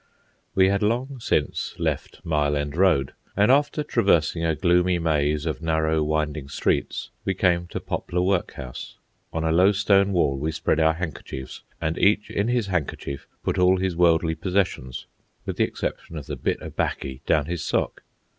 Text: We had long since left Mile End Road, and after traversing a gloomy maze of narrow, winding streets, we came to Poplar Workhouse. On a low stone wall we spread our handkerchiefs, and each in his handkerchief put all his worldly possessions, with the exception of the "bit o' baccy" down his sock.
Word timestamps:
We 0.55 0.69
had 0.69 0.81
long 0.81 1.19
since 1.19 1.75
left 1.77 2.21
Mile 2.25 2.55
End 2.55 2.75
Road, 2.75 3.13
and 3.37 3.51
after 3.51 3.83
traversing 3.83 4.43
a 4.43 4.55
gloomy 4.55 4.97
maze 4.97 5.45
of 5.45 5.61
narrow, 5.61 6.01
winding 6.01 6.49
streets, 6.49 7.11
we 7.23 7.35
came 7.35 7.67
to 7.67 7.79
Poplar 7.79 8.23
Workhouse. 8.23 8.97
On 9.31 9.43
a 9.43 9.51
low 9.51 9.71
stone 9.71 10.11
wall 10.11 10.39
we 10.39 10.51
spread 10.51 10.79
our 10.79 10.93
handkerchiefs, 10.95 11.61
and 11.79 11.99
each 11.99 12.31
in 12.31 12.47
his 12.47 12.65
handkerchief 12.65 13.27
put 13.43 13.59
all 13.59 13.77
his 13.77 13.95
worldly 13.95 14.33
possessions, 14.33 15.05
with 15.45 15.57
the 15.57 15.65
exception 15.65 16.17
of 16.17 16.25
the 16.25 16.35
"bit 16.35 16.57
o' 16.63 16.71
baccy" 16.71 17.21
down 17.27 17.45
his 17.45 17.63
sock. 17.63 18.01